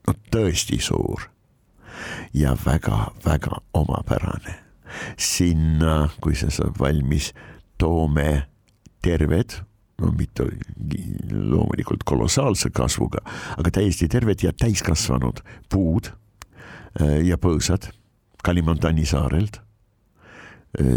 [0.07, 1.29] no tõesti suur.
[2.33, 4.59] Ja väga-väga omapärane.
[5.17, 7.31] sinna, kui see saab valmis,
[7.81, 8.45] toome
[9.01, 9.55] terved,
[10.01, 10.47] no mitte
[11.31, 13.23] loomulikult kolossaalse kasvuga,
[13.57, 17.91] aga täiesti terved ja täiskasvanud puud äh, ja põõsad
[18.43, 19.61] Kalimantani saarelt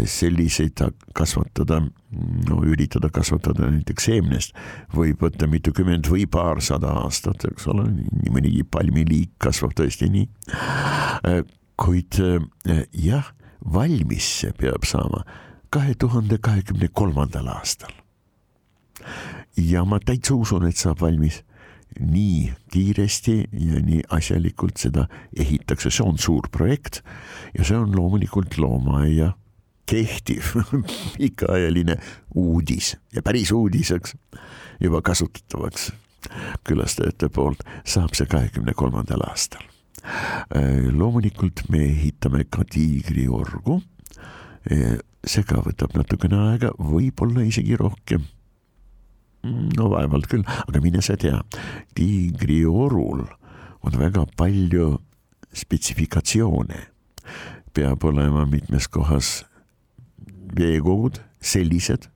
[0.09, 0.81] selliseid
[1.13, 1.81] kasvatada,
[2.49, 4.55] no üritada kasvatada näiteks seemnest
[4.95, 10.25] võib võtta mitukümmend või paarsada aastat, eks ole, nii mõnigi palmiliik kasvab tõesti nii.
[11.77, 12.17] kuid
[12.97, 13.29] jah,
[13.61, 15.21] valmis see peab saama
[15.69, 17.93] kahe tuhande kahekümne kolmandal aastal.
[19.57, 21.41] Ja ma täitsa usun, et saab valmis
[21.99, 25.07] nii kiiresti ja nii asjalikult seda
[25.39, 27.01] ehitakse, see on suur projekt
[27.57, 29.31] ja see on loomulikult loomaaia
[29.87, 30.51] kehtiv
[31.17, 31.95] pikaajaline
[32.35, 34.17] uudis ja päris uudiseks
[34.83, 35.91] juba kasutatavaks
[36.67, 39.63] külastajate poolt saab see kahekümne kolmandal aastal.
[40.55, 43.81] Äh, loomulikult me ehitame ka tiigriorgu.
[44.71, 48.27] Äh, see ka võtab natukene aega, võib-olla isegi rohkem.
[49.77, 51.39] No vaevalt küll, aga mine sa tea,
[51.97, 53.25] tiigriorul
[53.87, 54.95] on väga palju
[55.55, 56.85] spetsifikatsioone
[57.77, 59.43] peab olema mitmes kohas
[60.57, 62.07] veekogud sellised,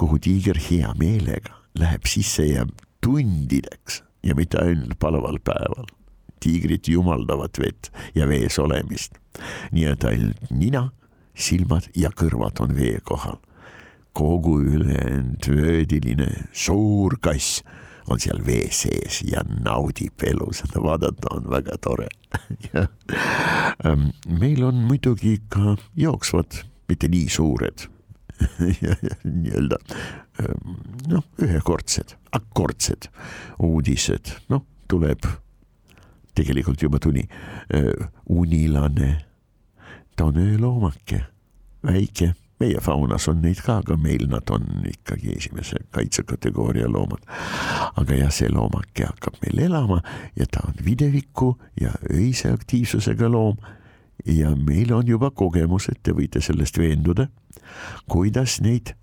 [0.00, 2.64] kuhu tiiger hea meelega läheb sisse ja
[3.04, 5.86] tundideks ja mitte ainult palaval päeval.
[6.44, 9.14] tiigrid jumaldavad vett ja vees olemist,
[9.72, 10.90] nii et ainult nina,
[11.34, 13.38] silmad ja kõrvad on vee kohal.
[14.14, 17.62] Kogu ülejäänud vöödiline suur kass
[18.10, 22.08] on seal vee sees ja naudib elu, seda vaadata on väga tore.
[23.84, 26.56] Ähm, meil on muidugi ka jooksvad
[26.88, 27.84] mitte nii suured.
[29.24, 29.78] Nii-öelda
[30.40, 30.76] ähm,
[31.10, 33.08] noh, ühekordsed, akordsed
[33.62, 35.26] uudised, noh, tuleb,
[36.38, 37.90] tegelikult juba tuli äh,
[38.30, 39.10] unilane,
[40.16, 41.24] ta on ööloomake,
[41.86, 42.32] väike,
[42.64, 47.22] meie faunas on neid ka, aga meil nad on ikkagi esimese kaitsekategooria loomad.
[48.00, 50.00] aga jah, see loomake hakkab meil elama
[50.38, 53.56] ja ta on videviku ja öise aktiivsusega loom
[54.26, 57.28] ja meil on juba kogemus, et te võite sellest veenduda,
[58.08, 58.94] kuidas neid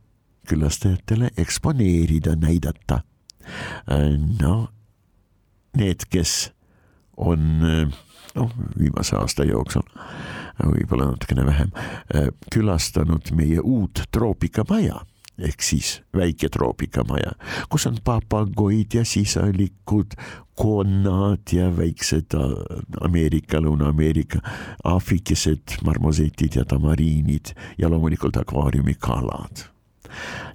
[0.49, 3.01] külastajatele eksponeerida, näidata.
[4.41, 4.55] no
[5.77, 6.51] need, kes
[7.17, 7.61] on
[8.35, 9.85] noh, viimase aasta jooksul,
[10.59, 11.71] võib-olla natukene vähem,
[12.51, 15.01] külastanud meie uut troopikamaja
[15.41, 17.33] ehk siis väike troopikamaja,
[17.69, 20.13] kus on papagoid ja sisalikud,
[20.61, 22.51] konnad ja väiksed äh,
[23.01, 24.41] Ameerika, Lõuna-Ameerika,
[24.83, 29.65] aafrikesed marmosetid ja tamariinid ja loomulikult akvaariumikalad.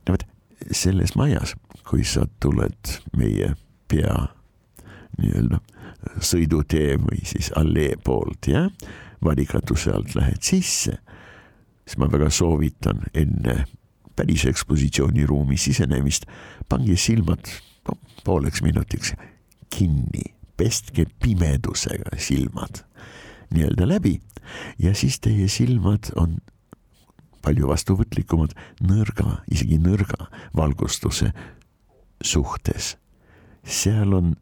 [0.07, 0.27] no vot,
[0.71, 1.57] selles majas,
[1.89, 3.55] kui sa tuled meie
[3.89, 4.29] pea
[5.19, 5.59] nii-öelda
[6.23, 8.71] sõidutee või siis allee poolt, jah,
[9.27, 10.99] valikatuse alt lähed sisse,
[11.85, 13.65] siis ma väga soovitan enne
[14.17, 16.25] päris ekspositsiooniruumi sisenemist,
[16.69, 17.51] pange silmad
[17.89, 19.13] no, pooleks minutiks
[19.73, 22.83] kinni, pestke pimedusega silmad
[23.53, 24.17] nii-öelda läbi
[24.79, 26.39] ja siis teie silmad on
[27.47, 31.31] palju vastuvõtlikumad nõrga, isegi nõrga valgustuse
[32.23, 32.97] suhtes.
[33.63, 34.35] seal on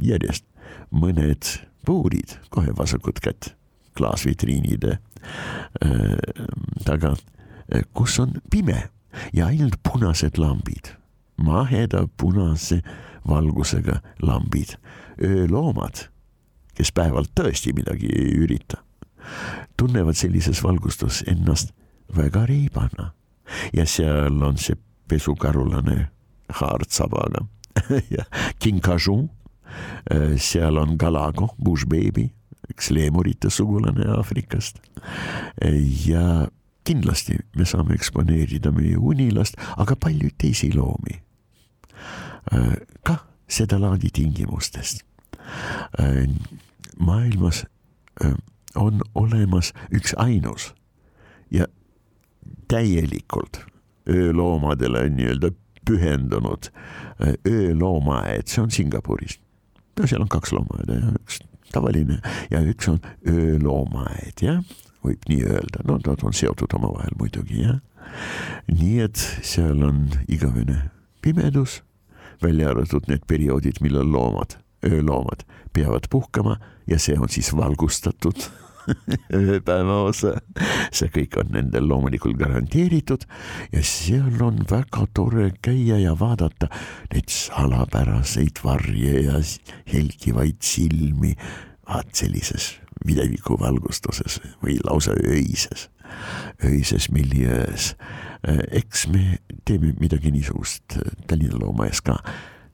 [0.00, 0.44] järjest
[0.90, 1.46] mõned
[1.86, 3.54] puurid, kohe vasakut kätt,
[3.98, 4.98] klaasvitriinide
[5.84, 6.16] äh,
[6.84, 7.14] taga,
[7.94, 8.88] kus on pime
[9.34, 10.94] ja ainult punased lambid,
[11.36, 12.80] maheda punase
[13.28, 14.76] valgusega lambid,
[15.22, 16.06] ööloomad,
[16.74, 18.80] kes päeval tõesti midagi ei ürita,
[19.76, 21.74] tunnevad sellises valgustus ennast
[22.16, 23.12] väga reibana.
[23.74, 24.78] Ja seal on see
[25.10, 26.08] pesukarulane
[26.60, 27.44] haardsabaga
[28.14, 28.24] ja
[28.62, 29.24] kinkaju,
[30.38, 32.30] seal on galago, bush baby,
[32.70, 34.80] üks leemurite sugulane Aafrikast
[36.06, 36.48] ja
[36.84, 41.20] kindlasti me saame eksponeerida meie unilast, aga palju teisi loomi.
[43.04, 45.04] kah sedalaadi tingimustest.
[46.98, 47.64] maailmas
[48.74, 50.74] on olemas üks ainus
[51.50, 51.66] ja
[52.68, 53.64] täielikult
[54.08, 55.50] ööloomadele nii-öelda
[55.86, 56.70] pühendunud
[57.46, 59.40] ööloomaaed, see on Singapuris.
[59.98, 61.40] no seal on kaks loomaaeda ja üks
[61.72, 62.20] tavaline.
[62.50, 64.62] Ja üks on ööloomaaed, jah?
[65.04, 67.78] Võib nii öelda, no nad on seotud omavahel muidugi jah.
[68.68, 70.90] nii et seal on igavene
[71.22, 71.80] pimedus,
[72.42, 76.58] välja arvatud need perioodid, millal loomad, ööloomad peavad puhkama
[76.90, 78.48] ja see on siis valgustatud
[79.40, 80.34] ööpäeva osa.
[80.92, 83.26] see kõik on nendel loomulikult garanteeritud
[83.72, 86.70] ja seal on väga tore käia ja vaadata
[87.14, 89.40] neid salapäraseid varje ja
[89.92, 91.34] helgivaid silmi.
[91.90, 95.88] vaat sellises mineviku valgustuses või lausa öises,
[96.64, 97.96] öises miljöös.
[98.70, 102.18] eks me teeme midagi niisugust Tallinna loomaaes ka.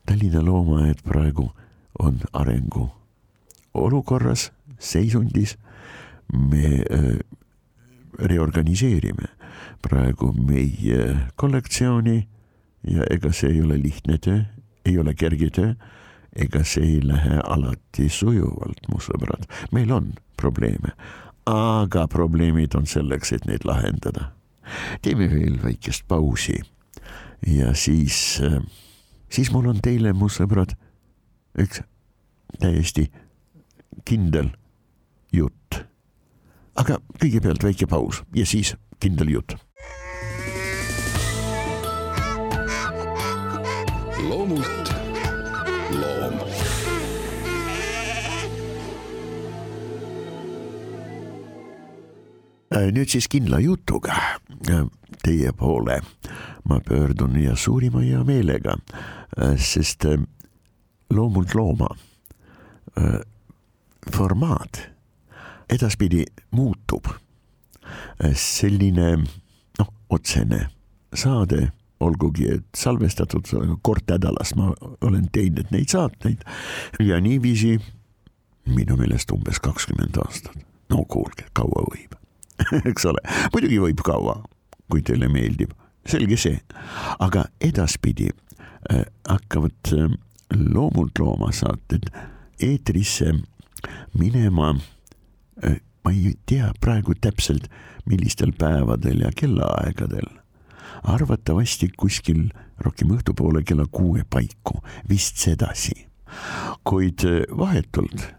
[0.07, 1.51] Tallinna loomaaed praegu
[1.99, 2.90] on arengu
[3.75, 5.57] olukorras, seisundis.
[6.33, 7.19] Me äh,
[8.19, 9.29] reorganiseerime
[9.83, 12.17] praegu meie kollektsiooni
[12.91, 14.41] ja ega see ei ole lihtne töö,
[14.87, 15.75] ei ole kerge töö
[16.37, 20.93] ega see ei lähe alati sujuvalt, mu sõbrad, meil on probleeme,
[21.49, 24.33] aga probleemid on selleks, et neid lahendada.
[25.03, 26.59] teeme veel väikest pausi
[27.47, 28.41] ja siis,
[29.31, 30.75] siis mul on teile, mu sõbrad,
[31.59, 31.83] üks
[32.61, 33.11] täiesti
[34.05, 34.51] kindel
[35.33, 35.85] jutt.
[36.77, 39.57] Aga kõigepealt väike paus ja siis kindel jutt.
[44.27, 44.91] loomult
[45.95, 46.39] loom.
[52.75, 54.17] Äh, nüüd siis kindla jutuga
[54.67, 54.83] äh,
[55.23, 56.01] teie poole
[56.67, 58.75] ma pöördun ja suurima hea meelega,
[59.39, 60.09] äh, sest
[61.11, 61.93] loomult looma
[64.11, 64.96] formaat
[65.70, 67.07] edaspidi muutub.
[68.35, 69.16] selline
[69.79, 70.66] noh, otsene
[71.14, 71.68] saade
[72.00, 73.48] olgugi et salvestatud
[73.83, 76.42] kord nädalas ma olen teinud neid saateid
[77.00, 77.79] ja niiviisi
[78.66, 80.57] minu meelest umbes kakskümmend aastat.
[80.90, 82.16] no kuulge, kaua võib
[82.90, 83.20] eks ole,
[83.52, 84.38] muidugi võib kaua,
[84.90, 85.74] kui teile meeldib,
[86.09, 86.57] selge see,
[87.20, 90.11] aga edaspidi äh, hakkavad äh,
[90.57, 92.11] loomult looma saated
[92.62, 93.35] eetrisse
[94.16, 94.96] minema äh,.
[96.05, 97.71] Ma ei tea praegu täpselt,
[98.07, 100.29] millistel päevadel ja kellaaegadel
[101.07, 102.49] arvatavasti kuskil
[102.83, 106.07] rohkem õhtupoole kella kuue paiku, vist sedasi.
[106.85, 107.23] kuid
[107.59, 108.35] vahetult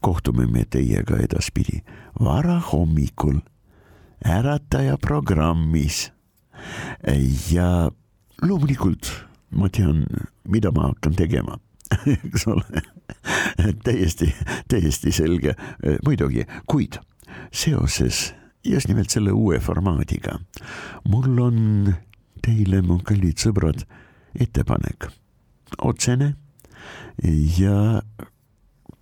[0.00, 1.80] kohtume me teiega edaspidi
[2.20, 3.40] varahommikul
[4.24, 6.12] ärataja programmis.
[7.50, 7.90] ja
[8.42, 9.12] loomulikult
[9.50, 10.04] ma tean,
[10.48, 11.58] mida ma hakkan tegema
[12.24, 12.82] eks ole
[13.84, 14.30] täiesti,
[14.68, 15.54] täiesti selge,
[16.04, 16.98] muidugi, kuid
[17.52, 20.38] seoses just nimelt selle uue formaadiga.
[21.08, 21.94] mul on
[22.44, 23.84] teile, mu kallid sõbrad,
[24.40, 25.08] ettepanek,
[25.78, 26.34] otsene
[27.58, 28.02] ja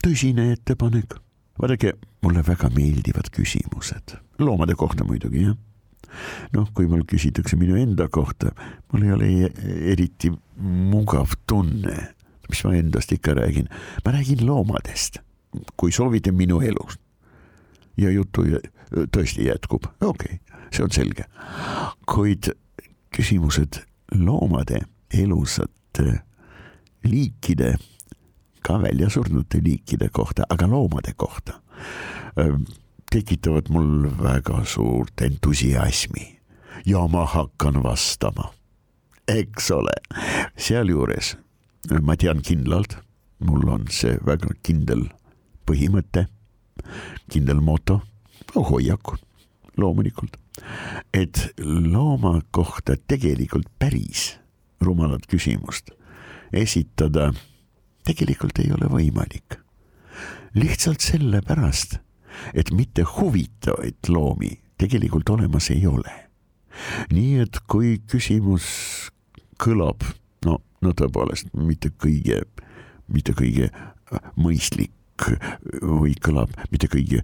[0.04, 1.18] tõsine ettepanek.
[1.62, 5.58] vaadake, mulle väga meeldivad küsimused, loomade kohta muidugi, jah
[6.52, 8.52] noh, kui mul küsitakse minu enda kohta,
[8.92, 9.28] mul ei ole
[9.92, 10.32] eriti
[10.92, 12.12] mugav tunne,
[12.52, 13.68] mis ma endast ikka räägin,
[14.04, 15.18] ma räägin loomadest,
[15.76, 17.00] kui soovite minu elust
[17.96, 18.44] ja jutu
[19.12, 21.24] tõesti jätkub, okei okay,, see on selge.
[22.08, 22.52] kuid
[23.12, 23.82] küsimused
[24.16, 26.22] loomade, elusate
[27.04, 27.74] liikide,
[28.62, 31.58] ka väljasurnute liikide kohta, aga loomade kohta
[33.12, 36.38] tekitavad mul väga suurt entusiasmi.
[36.86, 38.52] Ja ma hakkan vastama.
[39.28, 39.92] eks ole,
[40.56, 41.36] sealjuures
[42.02, 42.96] ma tean kindlalt,
[43.42, 45.08] mul on see väga kindel
[45.66, 46.26] põhimõte
[47.30, 48.00] kindel moto,
[48.54, 49.14] hoiak
[49.80, 50.36] loomulikult,
[51.14, 54.32] et looma kohta tegelikult päris
[54.82, 55.92] rumalat küsimust
[56.52, 57.30] esitada
[58.06, 59.58] tegelikult ei ole võimalik.
[60.54, 61.96] lihtsalt sellepärast,
[62.54, 66.12] et mitte huvitavaid loomi tegelikult olemas ei ole.
[67.12, 68.66] nii et kui küsimus
[69.58, 70.04] kõlab,
[70.82, 72.42] no, tõepoolest mitte kõige,
[73.08, 73.70] mitte kõige
[74.36, 74.92] mõistlik
[75.82, 77.22] või kõlab mitte kõige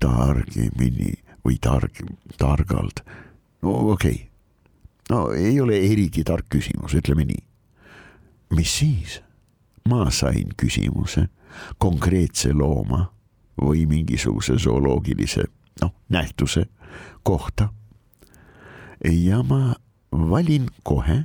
[0.00, 2.04] targemini või targ,
[2.38, 3.02] targalt.
[3.62, 4.28] no okei okay.,
[5.10, 7.44] no ei ole eriti tark küsimus, ütleme nii.
[8.56, 9.20] mis siis?
[9.88, 11.26] ma sain küsimuse
[11.78, 13.08] konkreetse looma
[13.60, 15.44] või mingisuguse zooloogilise
[15.82, 16.66] noh, nähtuse
[17.22, 17.68] kohta.
[19.04, 19.74] ja ma
[20.12, 21.24] valin kohe,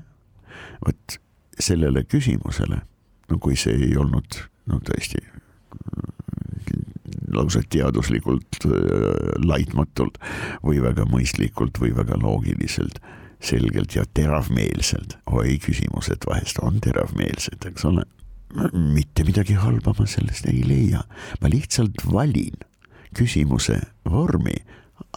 [0.85, 1.19] vot
[1.59, 2.81] sellele küsimusele,
[3.29, 5.21] no kui see ei olnud no tõesti
[7.33, 8.65] lausa teaduslikult
[9.43, 10.17] laitmatult
[10.65, 13.01] või väga mõistlikult või väga loogiliselt,
[13.39, 15.17] selgelt ja teravmeelselt.
[15.25, 18.05] oi, küsimused vahest on teravmeelsed, eks ole.
[18.73, 21.03] mitte midagi halba ma sellest ei leia,
[21.41, 22.55] ma lihtsalt valin
[23.17, 24.55] küsimuse vormi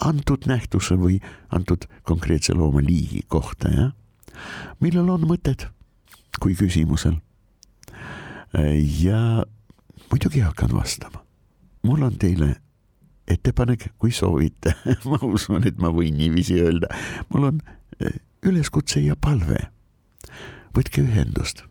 [0.00, 1.20] antud nähtuse või
[1.50, 3.92] antud konkreetse looma liigi kohta, jah.
[4.80, 5.68] millel on mõtet
[6.38, 7.18] kui küsimusel.
[9.00, 9.44] ja
[10.10, 11.24] muidugi hakkan vastama
[11.82, 12.54] mul on teile
[13.30, 14.74] ettepanek, kui soovite
[15.10, 16.90] ma usun, et ma võin niiviisi öelda,
[17.30, 17.60] mul on
[18.00, 19.68] eh, üleskutse ja palve.
[20.76, 21.64] võtke ühendust,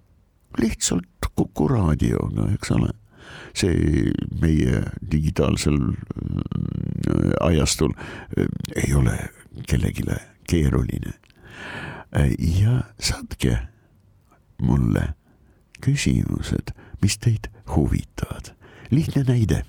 [0.60, 1.08] lihtsalt
[1.40, 2.90] Kuku raadioga, eks ole.
[3.56, 4.10] see
[4.42, 4.82] meie
[5.12, 7.94] digitaalsel eh, ajastul
[8.38, 9.16] eh, ei ole
[9.68, 10.04] kellelegi
[10.48, 11.14] keeruline.
[12.40, 13.60] ja saatke
[14.60, 15.14] mulle
[15.82, 18.56] küsimused, mis teid huvitavad.
[18.92, 19.64] lihtne näide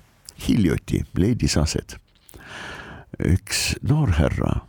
[0.47, 1.97] hiljuti leidis aset
[3.25, 4.61] üks noorhärra.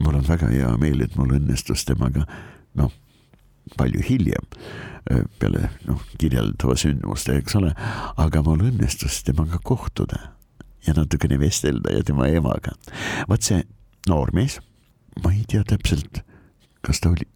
[0.00, 2.24] mul on väga hea meel, et mul õnnestus temaga
[2.78, 2.92] noh,
[3.76, 4.46] palju hiljem
[5.38, 7.72] peale noh, kirjeldava sündmuste, eks ole,
[8.20, 10.20] aga mul õnnestus temaga kohtuda
[10.86, 12.74] ja natukene vestelda ja tema emaga.
[13.28, 13.62] vaat see
[14.08, 14.58] noormees,
[15.24, 16.22] ma ei tea täpselt,
[16.84, 17.26] kas ta oli,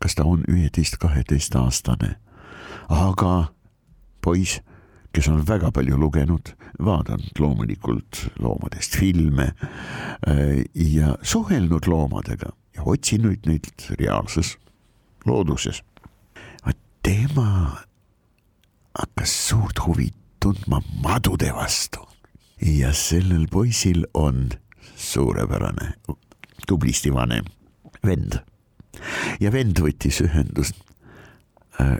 [0.00, 2.14] kas ta on üheteist, kaheteistaastane,
[2.88, 3.34] aga
[4.24, 4.60] poiss
[5.14, 6.50] kes on väga palju lugenud,
[6.82, 13.70] vaadanud loomulikult loomadest filme äh, ja suhelnud loomadega ja otsinud neid
[14.00, 14.56] reaalses
[15.26, 15.82] looduses.
[17.04, 17.84] tema
[18.98, 20.08] hakkas suurt huvi
[20.40, 22.00] tundma madude vastu.
[22.64, 24.48] Ja sellel poisil on
[24.96, 25.92] suurepärane,
[26.66, 27.44] tublisti vanem
[28.06, 28.40] vend
[29.40, 30.78] ja vend võttis ühendust
[31.80, 31.98] äh,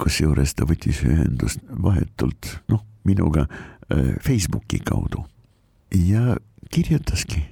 [0.00, 5.26] kusjuures ta võttis ühendust vahetult noh, minuga äh, Facebooki kaudu
[5.92, 6.36] ja
[6.72, 7.42] kirjutaski,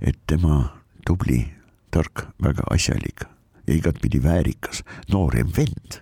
[0.00, 0.60] et tema
[1.06, 1.42] tubli,
[1.90, 3.26] tark, väga asjalik
[3.66, 6.00] ja igatpidi väärikas noorem vend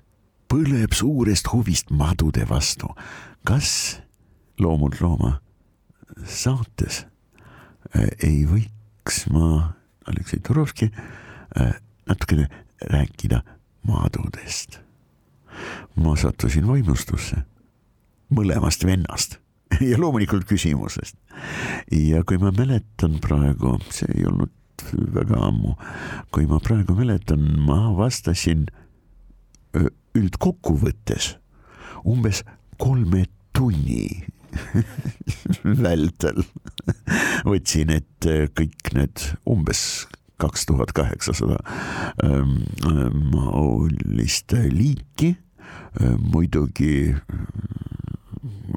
[0.50, 2.92] põleb suurest huvist madude vastu.
[3.44, 4.00] kas
[4.60, 5.40] Loomult looma
[6.24, 7.04] saates
[7.96, 9.74] äh, ei võiks ma,
[10.06, 10.90] Aleksei Turovski,
[12.08, 12.48] natukene
[12.90, 13.42] rääkida
[13.86, 14.80] madudest
[15.96, 17.44] ma sattusin vaimustusse
[18.34, 19.38] mõlemast vennast
[19.90, 21.16] ja loomulikult küsimusest.
[21.90, 24.52] ja kui ma mäletan praegu, see ei olnud
[25.14, 25.76] väga ammu,
[26.34, 28.66] kui ma praegu mäletan, ma vastasin
[30.14, 31.34] üldkokkuvõttes
[32.04, 32.42] umbes
[32.78, 33.24] kolme
[33.56, 34.26] tunni
[35.84, 36.44] vältel
[37.46, 40.04] võtsin ette kõik need umbes
[40.44, 41.58] kaks tuhat kaheksasada
[43.32, 45.34] maolist liiki.
[45.94, 47.14] Äh, muidugi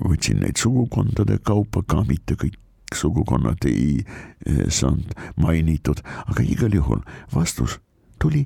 [0.05, 2.57] võtsin neid sugukondade kaupa ka, mitte kõik
[2.95, 7.01] sugukonnad ei äh, saanud mainitud, aga igal juhul
[7.33, 7.79] vastus
[8.21, 8.45] tuli,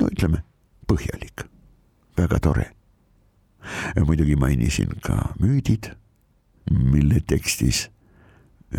[0.00, 0.42] no ütleme,
[0.88, 1.46] põhjalik,
[2.18, 2.66] väga tore.
[4.06, 5.92] muidugi mainisin ka müüdid,
[6.70, 7.88] mille tekstis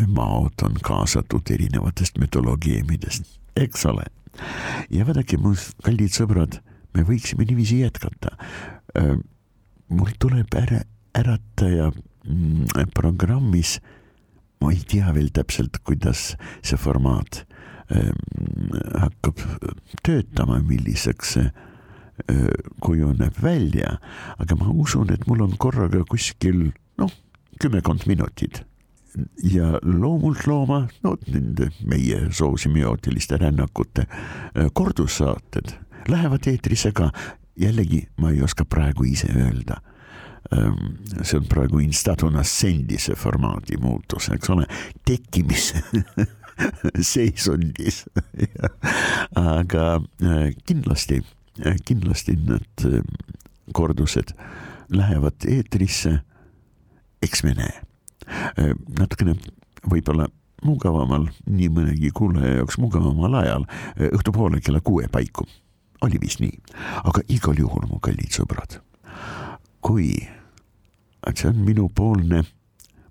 [0.08, 4.06] maod on kaasatud erinevatest mütoloogiumidest, eks ole.
[4.90, 6.60] ja vaadake, mu kallid sõbrad,
[6.96, 8.36] me võiksime niiviisi jätkata.
[9.90, 10.84] Mul tuleb ära,
[11.18, 13.80] ärataja mm, programmis,
[14.62, 17.44] ma ei tea veel täpselt, kuidas see formaat
[17.90, 19.42] hakkab
[20.06, 21.50] töötama, milliseks see
[22.84, 23.96] kujuneb välja,
[24.38, 26.70] aga ma usun, et mul on korraga kuskil
[27.00, 27.14] noh,
[27.64, 28.64] kümmekond minutit
[29.44, 34.06] ja loomult looma, no nende meie soosimiootiliste rännakute
[34.74, 35.74] kordussaated
[36.10, 37.12] lähevad eetrisse ka
[37.60, 39.82] jällegi ma ei oska praegu ise öelda.
[40.56, 44.66] Ehm, see on praegu instatuna sendise formaadi muutus, eks ole,
[45.06, 45.84] tekkimise
[47.12, 48.06] seisundis
[49.60, 49.86] aga
[50.24, 51.22] äh, kindlasti,
[51.66, 53.04] äh, kindlasti need äh,
[53.74, 54.34] kordused
[54.90, 56.20] lähevad eetrisse,
[57.22, 57.89] eks me näe.
[59.00, 59.36] Natukene
[59.90, 60.28] võib-olla
[60.66, 63.66] mugavamal, nii mõnegi kuulaja jaoks mugavamal ajal,
[64.12, 65.48] õhtupoole kella kuue paiku.
[66.02, 66.56] oli vist nii,
[67.04, 68.78] aga igal juhul, mu kallid sõbrad,
[69.84, 70.14] kui,
[71.36, 72.44] see on minupoolne,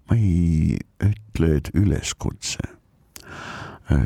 [0.08, 2.64] ma ei ütle, et üleskutse.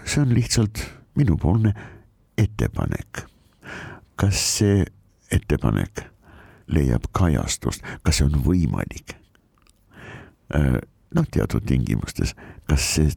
[0.04, 0.82] see on lihtsalt
[1.14, 1.74] minupoolne
[2.38, 3.26] ettepanek.
[4.16, 4.84] kas see
[5.30, 6.04] ettepanek
[6.66, 9.16] leiab kajastust, kas see on võimalik?
[11.14, 12.34] Noh, teatud tingimustes,
[12.68, 13.12] kas see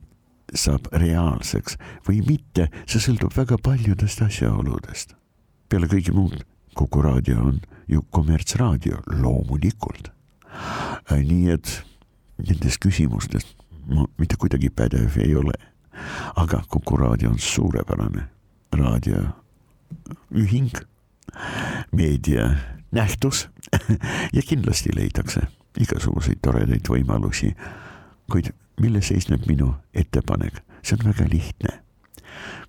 [0.56, 1.78] saab reaalseks
[2.08, 5.16] või mitte, see sõltub väga paljudest asjaoludest.
[5.70, 10.12] peale kõige muud, Kuku raadio on ju kommertsraadio, loomulikult.
[11.12, 11.84] nii et
[12.38, 13.56] nendes küsimustes
[13.88, 15.54] ma mitte kuidagi pädev ei ole.
[16.36, 18.28] aga Kuku raadio on suurepärane
[18.72, 20.72] raadioühing,
[21.91, 23.50] meedianähtus
[24.36, 25.41] ja kindlasti leidakse
[25.80, 27.56] igasuguseid toredaid võimalusi.
[28.32, 28.51] Kuid
[28.82, 31.82] milles seisneb minu ettepanek, see on väga lihtne.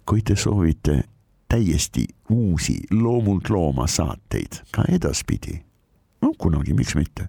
[0.06, 1.02] kui te soovite
[1.48, 5.62] täiesti uusi loomult looma saateid ka edaspidi,
[6.22, 7.28] no kunagi, miks mitte.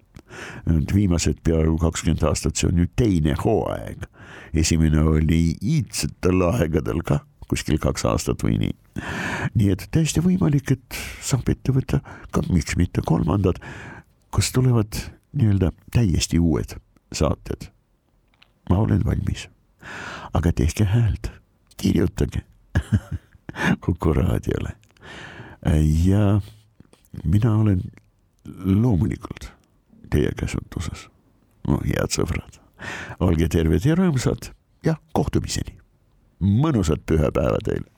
[0.94, 4.06] viimased peaaegu kakskümmend aastat, see on nüüd teine hooaeg.
[4.54, 8.74] esimene oli iidsetel aegadel kah kuskil kaks aastat või nii.
[9.56, 12.02] nii et täiesti võimalik, et saab ette võtta
[12.32, 13.62] ka miks mitte kolmandad,
[14.32, 15.00] kus tulevad
[15.38, 16.78] nii-öelda täiesti uued
[17.14, 17.72] saated.
[18.70, 19.48] Ma olen valmis,
[20.34, 21.32] aga tehke häält,
[21.78, 22.44] kirjutage
[23.86, 24.70] Kuku raadiole.
[26.06, 26.42] ja
[27.24, 27.82] mina olen
[28.66, 29.52] loomulikult
[30.10, 31.10] teie käsutuses,
[31.68, 32.62] mu head sõbrad.
[33.20, 34.52] olge terved ja rõõmsad
[34.86, 35.78] ja kohtumiseni
[36.40, 37.90] mõnusat pühapäeva teile.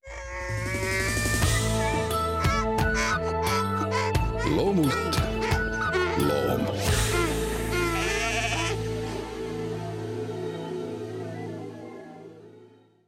[4.56, 5.20] loomult
[6.18, 6.79] loom.